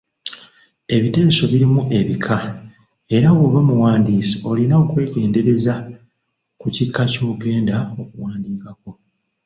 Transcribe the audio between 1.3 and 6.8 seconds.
birimu ebika, era bw’oba muwandiisi olina okwegendereza ku